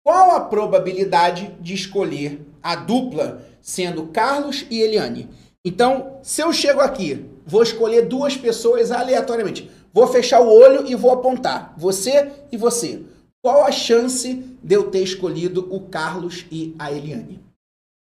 [0.05, 5.29] Qual a probabilidade de escolher a dupla sendo Carlos e Eliane?
[5.65, 7.15] Então, se eu chego aqui,
[7.45, 9.69] vou escolher duas pessoas aleatoriamente.
[9.93, 11.73] Vou fechar o olho e vou apontar.
[11.77, 13.03] Você e você.
[13.41, 17.41] Qual a chance de eu ter escolhido o Carlos e a Eliane?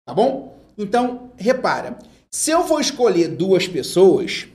[0.06, 0.58] Tá bom?
[0.76, 1.98] Então, repara.
[2.30, 4.48] Se eu vou escolher duas pessoas,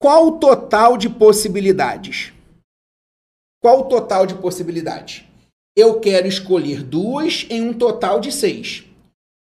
[0.00, 2.32] qual o total de possibilidades?
[3.60, 5.24] Qual o total de possibilidades?
[5.76, 8.84] Eu quero escolher duas em um total de seis.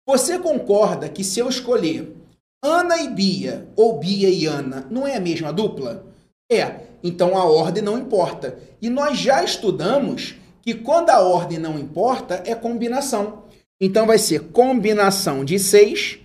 [0.06, 2.14] Você concorda que se eu escolher
[2.62, 6.13] Ana e Bia ou Bia e Ana, não é a mesma dupla?
[6.50, 6.80] É.
[7.02, 8.58] Então a ordem não importa.
[8.80, 13.44] E nós já estudamos que quando a ordem não importa, é combinação.
[13.80, 16.18] Então vai ser combinação de seis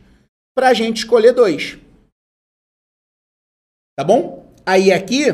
[0.56, 1.78] para a gente escolher dois.
[3.98, 4.54] Tá bom?
[4.66, 5.26] Aí aqui,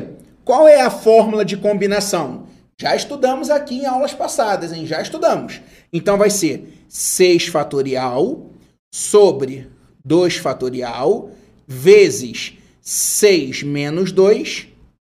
[0.43, 2.48] qual é a fórmula de combinação?
[2.80, 4.86] Já estudamos aqui em aulas passadas, hein?
[4.86, 5.62] Já estudamos.
[5.93, 8.50] Então vai ser 6 fatorial
[8.93, 9.69] sobre
[10.04, 11.32] 2 fatorial
[11.67, 14.67] vezes 6 menos 2,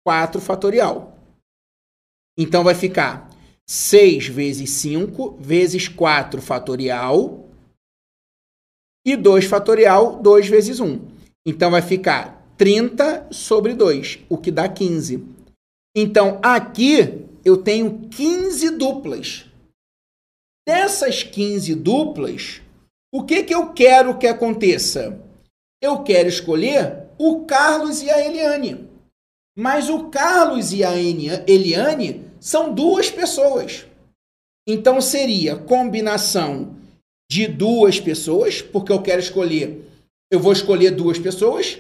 [0.05, 1.17] 4 fatorial.
[2.37, 3.29] Então vai ficar
[3.67, 7.49] 6 vezes 5 vezes 4 fatorial
[9.05, 10.99] e 2 fatorial, 2 vezes 1.
[11.45, 15.25] Então vai ficar 30 sobre 2, o que dá 15.
[15.95, 19.45] Então aqui eu tenho 15 duplas.
[20.67, 22.61] Dessas 15 duplas,
[23.13, 25.19] o que, que eu quero que aconteça?
[25.81, 28.90] Eu quero escolher o Carlos e a Eliane.
[29.61, 33.85] Mas o Carlos e a Eliane são duas pessoas.
[34.67, 36.77] Então seria combinação
[37.29, 39.87] de duas pessoas, porque eu quero escolher,
[40.31, 41.77] eu vou escolher duas pessoas,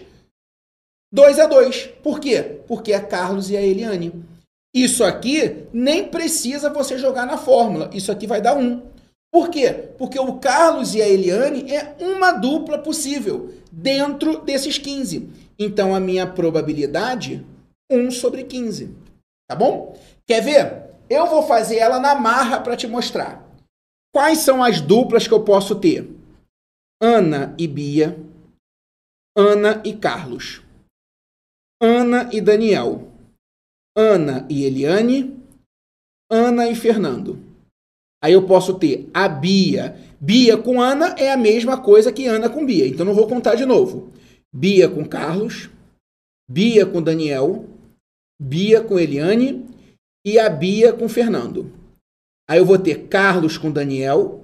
[1.11, 1.87] dois a dois.
[2.03, 2.59] Por quê?
[2.67, 4.13] Porque é Carlos e a Eliane.
[4.75, 7.89] Isso aqui nem precisa você jogar na fórmula.
[7.91, 8.83] Isso aqui vai dar um.
[9.33, 9.89] Por quê?
[9.97, 15.27] Porque o Carlos e a Eliane é uma dupla possível dentro desses 15.
[15.57, 17.43] Então a minha probabilidade
[17.91, 18.95] 1 sobre 15.
[19.49, 19.97] Tá bom?
[20.25, 20.91] Quer ver?
[21.09, 23.45] Eu vou fazer ela na marra para te mostrar.
[24.13, 26.09] Quais são as duplas que eu posso ter?
[27.01, 28.17] Ana e Bia,
[29.35, 30.61] Ana e Carlos,
[31.81, 33.11] Ana e Daniel,
[33.97, 35.37] Ana e Eliane,
[36.29, 37.39] Ana e Fernando.
[38.23, 39.97] Aí eu posso ter a Bia.
[40.19, 42.87] Bia com Ana é a mesma coisa que Ana com Bia.
[42.87, 44.13] Então não vou contar de novo.
[44.53, 45.69] Bia com Carlos,
[46.49, 47.65] Bia com Daniel,
[48.41, 49.67] Bia com Eliane
[50.25, 51.71] e a Bia com Fernando.
[52.49, 54.43] Aí eu vou ter Carlos com Daniel,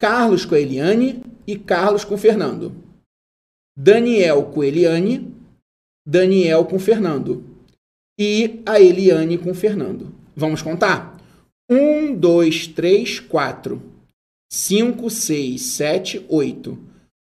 [0.00, 2.74] Carlos com Eliane e Carlos com Fernando.
[3.76, 5.30] Daniel com Eliane,
[6.08, 7.44] Daniel com Fernando
[8.18, 10.14] e a Eliane com Fernando.
[10.34, 11.20] Vamos contar?
[11.70, 13.82] 1, 2, 3, 4,
[14.50, 16.78] 5, 6, 7, 8,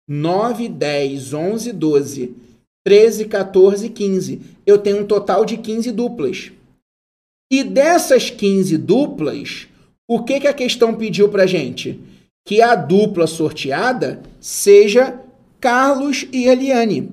[0.08, 2.36] 9, 10, 11, 12,
[2.84, 4.51] 13, 14, 15.
[4.66, 6.52] Eu tenho um total de 15 duplas.
[7.50, 9.68] E dessas 15 duplas,
[10.08, 12.00] o que, que a questão pediu para gente?
[12.46, 15.20] Que a dupla sorteada seja
[15.60, 17.10] Carlos e Eliane.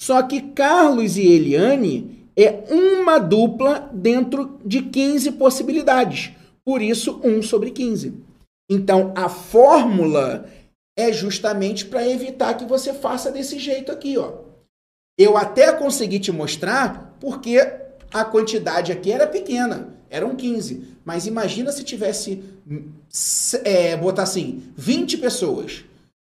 [0.00, 6.30] Só que Carlos e Eliane é uma dupla dentro de 15 possibilidades.
[6.64, 8.14] Por isso, 1 sobre 15.
[8.70, 10.48] Então, a fórmula
[10.96, 14.32] é justamente para evitar que você faça desse jeito aqui, ó.
[15.20, 17.58] Eu até consegui te mostrar porque
[18.10, 20.96] a quantidade aqui era pequena, eram 15.
[21.04, 22.42] Mas imagina se tivesse,
[23.62, 25.84] é, botar assim, 20 pessoas,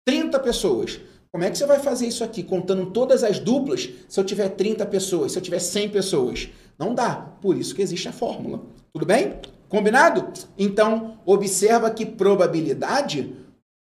[0.07, 0.99] 30 pessoas.
[1.31, 4.49] como é que você vai fazer isso aqui, contando todas as duplas, se eu tiver
[4.49, 6.49] 30 pessoas, se eu tiver 100 pessoas?
[6.79, 7.15] Não dá.
[7.43, 8.63] Por isso que existe a fórmula.
[8.91, 9.35] Tudo bem?
[9.69, 10.33] Combinado?
[10.57, 13.37] Então, observa que probabilidade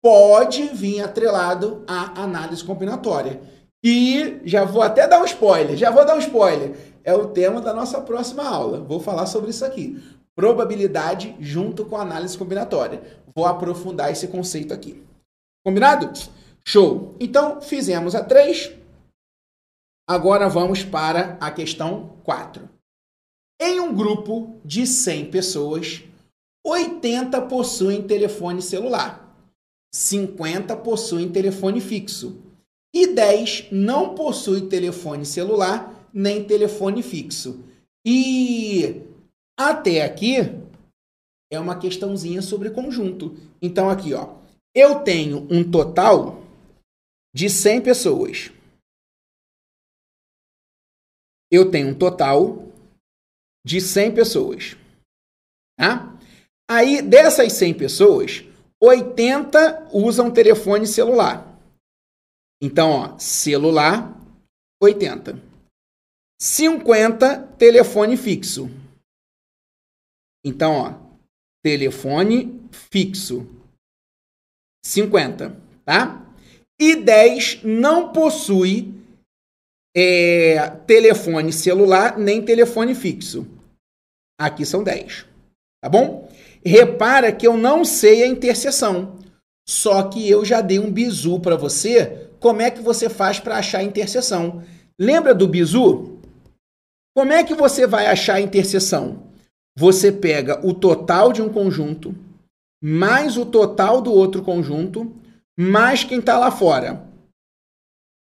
[0.01, 3.41] pode vir atrelado à análise combinatória.
[3.83, 6.73] E já vou até dar um spoiler, já vou dar um spoiler.
[7.03, 8.79] É o tema da nossa próxima aula.
[8.79, 10.01] Vou falar sobre isso aqui.
[10.33, 13.03] Probabilidade junto com análise combinatória.
[13.35, 15.03] Vou aprofundar esse conceito aqui.
[15.65, 16.13] Combinado?
[16.65, 17.13] Show.
[17.19, 18.71] Então, fizemos a 3.
[20.09, 22.69] Agora vamos para a questão 4.
[23.61, 26.03] Em um grupo de 100 pessoas,
[26.65, 29.37] 80 possuem telefone celular,
[29.93, 32.41] 50 possuem telefone fixo
[32.93, 37.63] e 10 não possuem telefone celular nem telefone fixo.
[38.05, 39.01] E
[39.57, 40.37] até aqui
[41.51, 43.35] é uma questãozinha sobre conjunto.
[43.61, 44.35] Então aqui, ó,
[44.75, 46.43] eu tenho um total
[47.33, 48.51] de 100 pessoas.
[51.51, 52.67] Eu tenho um total
[53.65, 54.75] de 100 pessoas.
[55.77, 56.17] Tá?
[56.69, 58.43] Aí, dessas 100 pessoas,
[58.81, 61.52] 80 usam telefone celular.
[62.63, 64.17] Então, ó, celular,
[64.81, 65.37] 80.
[66.41, 68.71] 50 telefone fixo.
[70.45, 70.93] Então, ó,
[71.61, 73.45] telefone fixo.
[74.85, 76.25] 50, tá?
[76.79, 78.93] E 10 não possui
[79.93, 83.45] é, telefone celular nem telefone fixo.
[84.39, 85.25] Aqui são 10.
[85.81, 86.31] Tá bom?
[86.65, 89.19] Repara que eu não sei a interseção.
[89.67, 92.22] Só que eu já dei um bizu para você.
[92.43, 94.61] Como é que você faz para achar a interseção?
[94.99, 96.19] Lembra do bizu?
[97.15, 99.31] Como é que você vai achar a interseção?
[99.79, 102.13] Você pega o total de um conjunto
[102.83, 105.15] mais o total do outro conjunto
[105.57, 107.07] mais quem está lá fora.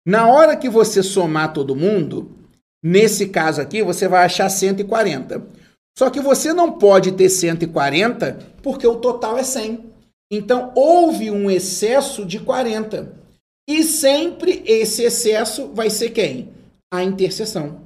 [0.08, 2.32] Na hora que você somar todo mundo,
[2.84, 5.46] nesse caso aqui, você vai achar 140.
[5.96, 9.94] Só que você não pode ter 140 porque o total é 100.
[10.32, 13.29] Então, houve um excesso de 40.
[13.70, 16.50] E sempre esse excesso vai ser quem?
[16.92, 17.82] A interseção.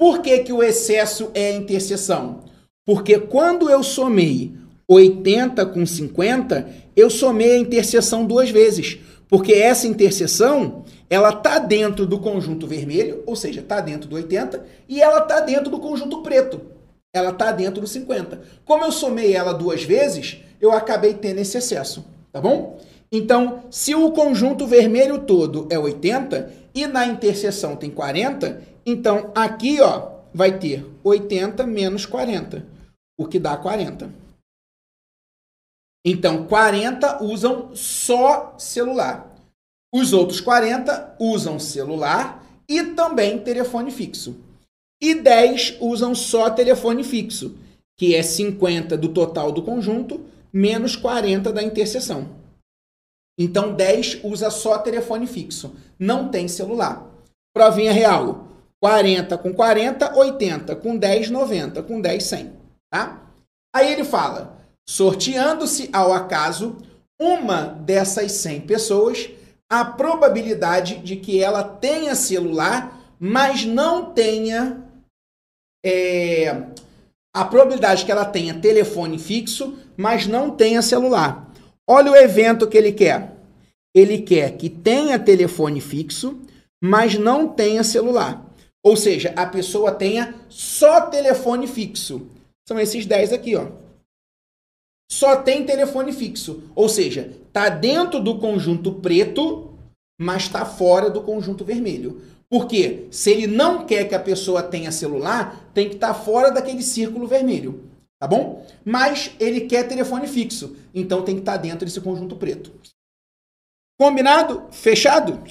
[0.00, 2.44] Por que, que o excesso é a interseção?
[2.86, 4.56] Porque quando eu somei
[4.88, 8.98] 80 com 50, eu somei a interseção duas vezes.
[9.28, 14.64] Porque essa interseção, ela está dentro do conjunto vermelho, ou seja, está dentro do 80,
[14.88, 16.62] e ela está dentro do conjunto preto.
[17.14, 18.40] Ela está dentro do 50.
[18.64, 22.02] Como eu somei ela duas vezes, eu acabei tendo esse excesso,
[22.38, 22.78] tá bom?
[23.10, 29.80] Então, se o conjunto vermelho todo é 80 e na interseção tem 40, então aqui,
[29.80, 32.64] ó, vai ter 80 menos 40,
[33.18, 34.08] o que dá 40.
[36.06, 39.34] Então, 40 usam só celular.
[39.92, 44.36] Os outros 40 usam celular e também telefone fixo.
[45.02, 47.56] E 10 usam só telefone fixo,
[47.98, 50.20] que é 50 do total do conjunto
[50.52, 52.28] menos 40 da interseção.
[53.38, 57.08] Então, 10 usa só telefone fixo, não tem celular.
[57.54, 58.48] Provinha real:
[58.80, 62.52] 40 com 40, 80, com 10, 90, com 10, 100.
[62.92, 63.22] Tá?
[63.74, 64.58] Aí ele fala
[64.88, 66.78] sorteando-se ao acaso
[67.20, 69.28] uma dessas 100 pessoas,
[69.70, 74.84] a probabilidade de que ela tenha celular, mas não tenha.
[75.84, 76.64] É,
[77.34, 81.52] a probabilidade que ela tenha telefone fixo, mas não tenha celular.
[81.86, 83.36] Olha o evento que ele quer.
[83.94, 86.38] Ele quer que tenha telefone fixo,
[86.80, 88.46] mas não tenha celular.
[88.82, 92.28] Ou seja, a pessoa tenha só telefone fixo.
[92.66, 93.66] São esses 10 aqui, ó
[95.10, 96.64] só tem telefone fixo.
[96.74, 99.72] Ou seja, está dentro do conjunto preto,
[100.20, 102.20] mas está fora do conjunto vermelho.
[102.50, 106.50] Porque se ele não quer que a pessoa tenha celular, tem que estar tá fora
[106.50, 107.87] daquele círculo vermelho.
[108.20, 108.66] Tá bom?
[108.84, 110.76] Mas ele quer telefone fixo.
[110.94, 112.72] Então tem que estar tá dentro desse conjunto preto.
[113.98, 114.68] Combinado?
[114.72, 115.42] Fechado?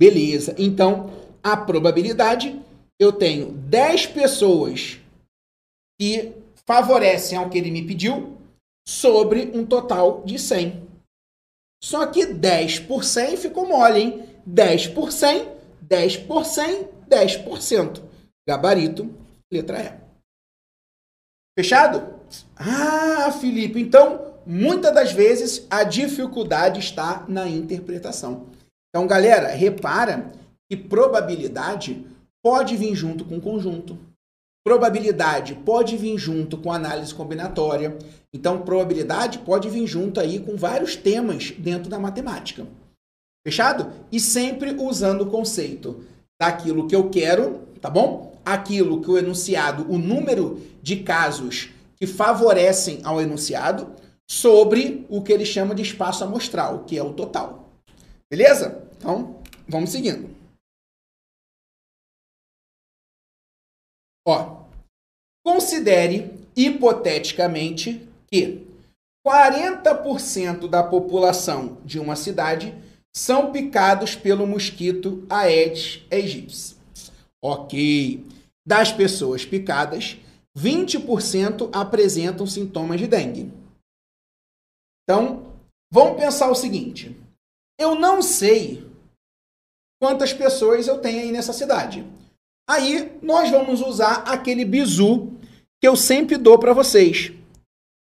[0.00, 0.54] Beleza.
[0.58, 1.10] Então,
[1.42, 2.60] a probabilidade,
[2.98, 4.98] eu tenho 10 pessoas
[6.00, 6.32] que
[6.66, 8.38] favorecem ao que ele me pediu,
[8.88, 10.88] sobre um total de 100.
[11.82, 14.24] Só que 10 por 100 ficou mole, hein?
[14.44, 15.48] 10 por 100,
[15.80, 18.02] 10 por 100, 10%.
[18.46, 19.08] Gabarito,
[19.52, 19.99] letra E.
[21.58, 22.14] Fechado?
[22.56, 28.46] Ah, Felipe, então muitas das vezes a dificuldade está na interpretação.
[28.88, 30.32] Então, galera, repara
[30.68, 32.04] que probabilidade
[32.42, 33.98] pode vir junto com conjunto.
[34.64, 37.96] Probabilidade pode vir junto com análise combinatória.
[38.32, 42.66] Então, probabilidade pode vir junto aí com vários temas dentro da matemática.
[43.46, 43.90] Fechado?
[44.12, 46.04] E sempre usando o conceito
[46.40, 48.29] daquilo que eu quero, tá bom?
[48.44, 53.94] Aquilo que o enunciado, o número de casos que favorecem ao enunciado,
[54.28, 57.68] sobre o que ele chama de espaço amostral, que é o total.
[58.30, 58.88] Beleza?
[58.96, 60.30] Então, vamos seguindo.
[64.26, 64.64] Ó,
[65.44, 68.66] considere hipoteticamente que
[69.26, 72.74] 40% da população de uma cidade
[73.14, 76.79] são picados pelo mosquito Aedes aegypti.
[77.42, 78.24] Ok.
[78.66, 80.18] Das pessoas picadas,
[80.56, 83.52] 20% apresentam sintomas de dengue.
[85.02, 85.54] Então,
[85.90, 87.16] vamos pensar o seguinte:
[87.78, 88.86] eu não sei
[90.00, 92.06] quantas pessoas eu tenho aí nessa cidade.
[92.68, 95.32] Aí nós vamos usar aquele bizu
[95.80, 97.32] que eu sempre dou para vocês.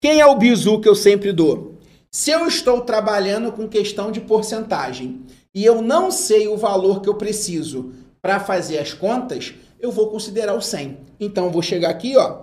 [0.03, 1.79] Quem é o bizu que eu sempre dou?
[2.11, 7.09] Se eu estou trabalhando com questão de porcentagem e eu não sei o valor que
[7.09, 10.99] eu preciso para fazer as contas, eu vou considerar o 100.
[11.19, 12.43] Então, vou chegar aqui, ó,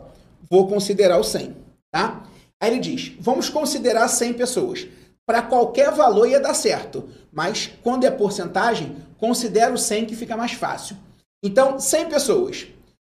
[0.50, 1.56] vou considerar o 100,
[1.90, 2.24] tá?
[2.62, 4.88] Aí ele diz, vamos considerar 100 pessoas.
[5.26, 10.36] Para qualquer valor ia dar certo, mas quando é porcentagem, considera o 100 que fica
[10.36, 10.98] mais fácil.
[11.44, 12.68] Então, 100 pessoas.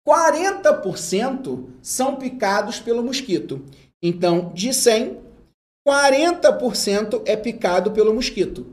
[0.08, 3.66] 40% são picados pelo mosquito.
[4.04, 5.20] Então, de 100,
[5.88, 8.68] 40% é picado pelo mosquito.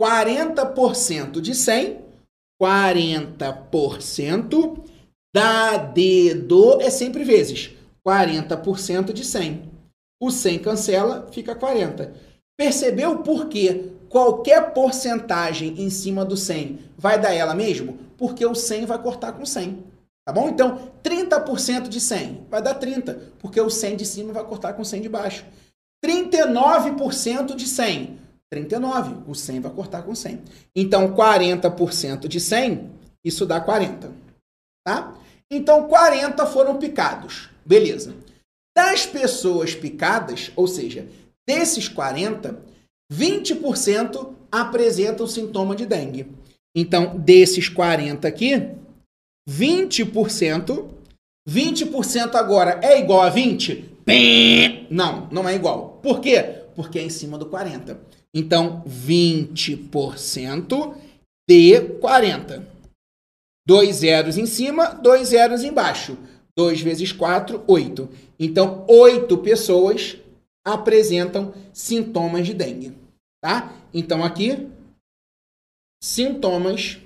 [0.00, 2.03] 40% de 100,
[2.60, 4.84] 40%
[5.34, 7.72] da dedo é sempre vezes.
[8.06, 9.70] 40% de 100.
[10.22, 12.14] O 100 cancela, fica 40.
[12.56, 17.98] Percebeu por que qualquer porcentagem em cima do 100 vai dar ela mesmo?
[18.16, 19.82] Porque o 100 vai cortar com 100.
[20.24, 20.48] Tá bom?
[20.48, 24.80] Então, 30% de 100 vai dar 30, porque o 100 de cima vai cortar com
[24.80, 25.44] o 100 de baixo.
[26.02, 28.18] 39% de 100,
[28.54, 30.40] 39, o 100 vai cortar com 100.
[30.76, 32.90] Então, 40% de 100,
[33.24, 34.12] isso dá 40.
[34.86, 35.16] Tá?
[35.50, 37.50] Então, 40 foram picados.
[37.66, 38.14] Beleza.
[38.76, 41.08] Das pessoas picadas, ou seja,
[41.46, 42.60] desses 40,
[43.12, 46.30] 20% apresentam sintoma de dengue.
[46.76, 48.70] Então, desses 40 aqui,
[49.48, 50.88] 20%,
[51.48, 53.96] 20% agora é igual a 20?
[54.90, 55.98] Não, não é igual.
[56.02, 56.62] Por quê?
[56.74, 57.98] Porque é em cima do 40.
[58.34, 61.00] Então, 20%
[61.48, 62.66] de 40.
[63.66, 66.18] Dois zeros em cima, dois zeros embaixo.
[66.56, 68.08] 2 vezes 4, 8.
[68.38, 70.16] Então, 8 pessoas
[70.64, 72.96] apresentam sintomas de dengue.
[73.42, 73.72] Tá?
[73.92, 74.70] Então, aqui,
[76.02, 76.98] sintomas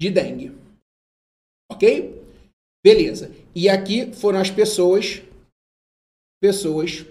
[0.00, 0.56] de dengue.
[1.70, 2.24] Ok?
[2.82, 3.30] Beleza.
[3.54, 5.20] E aqui foram as pessoas,
[6.40, 7.04] pessoas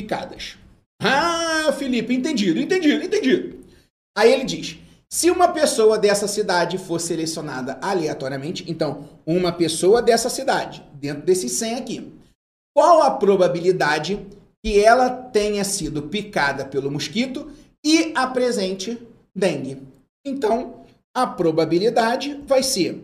[0.00, 0.56] picadas.
[1.02, 3.58] Ah, Felipe, entendido, entendido, entendido.
[4.16, 4.78] Aí ele diz:
[5.12, 11.48] se uma pessoa dessa cidade for selecionada aleatoriamente, então, uma pessoa dessa cidade, dentro desse
[11.48, 12.12] 100 aqui,
[12.74, 14.24] qual a probabilidade
[14.64, 17.50] que ela tenha sido picada pelo mosquito
[17.84, 19.00] e apresente
[19.34, 19.82] dengue?
[20.24, 20.84] Então,
[21.14, 23.02] a probabilidade vai ser: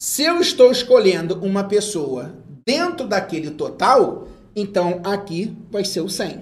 [0.00, 2.34] se eu estou escolhendo uma pessoa
[2.64, 6.40] dentro daquele total, então aqui vai ser o 100.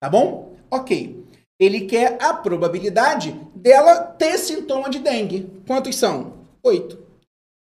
[0.00, 0.56] Tá bom?
[0.70, 1.24] Ok.
[1.60, 5.50] Ele quer a probabilidade dela ter sintoma de dengue.
[5.66, 6.34] Quantos são?
[6.62, 6.96] 8.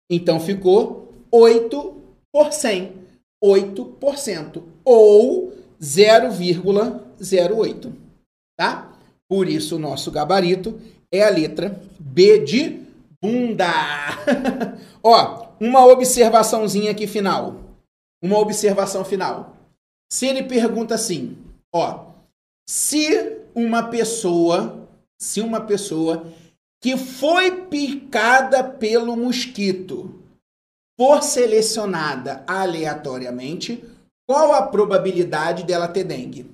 [0.09, 2.01] Então ficou 8
[2.32, 3.01] por 100.
[3.43, 5.51] 8% ou
[5.82, 7.91] 0,08,
[8.57, 8.93] tá?
[9.28, 10.80] Por isso o nosso gabarito
[11.12, 12.82] é a letra B de
[13.22, 13.66] bunda.
[15.01, 17.70] Ó, uma observaçãozinha aqui final.
[18.22, 19.57] Uma observação final.
[20.11, 21.38] Se ele pergunta assim,
[21.74, 22.11] ó,
[22.69, 24.88] se uma pessoa,
[25.19, 26.26] se uma pessoa
[26.82, 30.22] que foi picada pelo mosquito
[30.99, 33.84] for selecionada aleatoriamente,
[34.28, 36.49] qual a probabilidade dela ter dengue?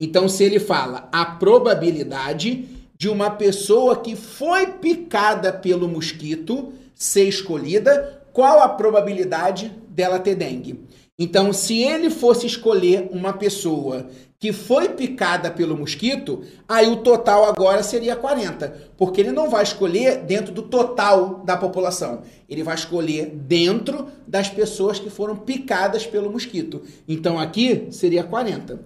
[0.00, 7.28] Então, se ele fala a probabilidade de uma pessoa que foi picada pelo mosquito ser
[7.28, 10.80] escolhida, qual a probabilidade dela ter dengue?
[11.18, 14.08] Então, se ele fosse escolher uma pessoa
[14.38, 19.64] que foi picada pelo mosquito, aí o total agora seria 40, porque ele não vai
[19.64, 26.06] escolher dentro do total da população, ele vai escolher dentro das pessoas que foram picadas
[26.06, 26.82] pelo mosquito.
[27.08, 28.78] Então aqui seria 40.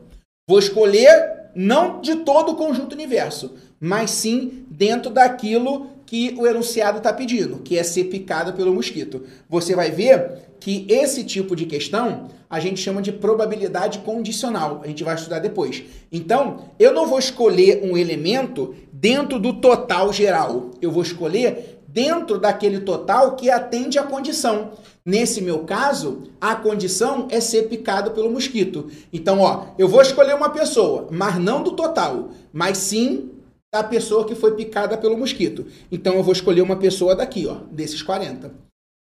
[0.49, 6.99] Vou escolher não de todo o conjunto universo, mas sim dentro daquilo que o enunciado
[6.99, 9.23] está pedindo, que é ser picada pelo mosquito.
[9.49, 14.83] Você vai ver que esse tipo de questão a gente chama de probabilidade condicional.
[14.85, 15.83] A gente vai estudar depois.
[16.13, 20.73] Então, eu não vou escolher um elemento dentro do total geral.
[20.83, 24.73] Eu vou escolher dentro daquele total que atende à condição.
[25.03, 28.89] Nesse meu caso, a condição é ser picado pelo mosquito.
[29.11, 33.31] Então, ó, eu vou escolher uma pessoa, mas não do total, mas sim
[33.73, 35.67] da pessoa que foi picada pelo mosquito.
[35.91, 38.53] Então, eu vou escolher uma pessoa daqui, ó, desses 40.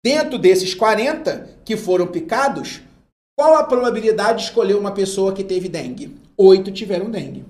[0.04, 2.82] Dentro desses 40 que foram picados,
[3.38, 6.16] qual a probabilidade de escolher uma pessoa que teve dengue?
[6.36, 7.46] Oito tiveram dengue.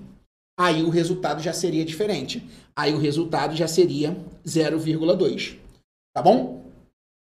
[0.58, 2.46] Aí o resultado já seria diferente.
[2.76, 5.56] Aí o resultado já seria 0,2.
[6.14, 6.64] Tá bom?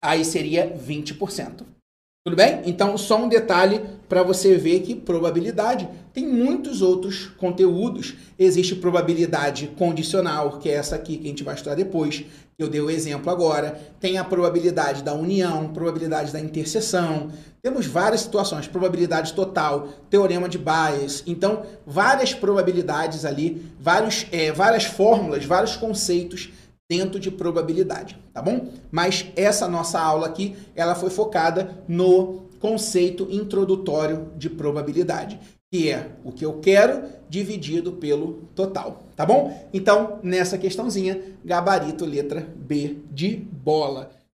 [0.02, 1.64] Aí seria 20%.
[2.28, 2.60] Tudo bem?
[2.66, 8.16] Então, só um detalhe para você ver que probabilidade tem muitos outros conteúdos.
[8.38, 12.26] Existe probabilidade condicional, que é essa aqui que a gente vai estudar depois,
[12.58, 13.80] eu dei o exemplo agora.
[13.98, 17.30] Tem a probabilidade da união, probabilidade da interseção.
[17.62, 21.22] Temos várias situações, probabilidade total, teorema de Bayes.
[21.26, 26.50] Então, várias probabilidades ali, vários, é, várias fórmulas, vários conceitos
[26.88, 28.68] dentro de probabilidade, tá bom?
[28.90, 35.38] Mas essa nossa aula aqui, ela foi focada no conceito introdutório de probabilidade,
[35.70, 39.68] que é o que eu quero dividido pelo total, tá bom?
[39.72, 44.10] Então, nessa questãozinha, gabarito letra B de bola.